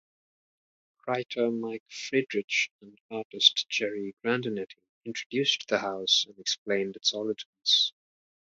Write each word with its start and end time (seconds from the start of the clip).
Writer 1.05 1.51
Mike 1.51 1.83
Friedrich 1.87 2.71
and 2.81 2.97
artist 3.11 3.67
Jerry 3.69 4.15
Grandenetti 4.25 4.81
introduced 5.05 5.67
the 5.67 5.77
house 5.77 6.25
and 6.27 6.39
explained 6.39 6.95
its 6.95 7.13
origins. 7.13 7.93